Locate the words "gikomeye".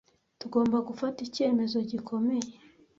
1.89-2.49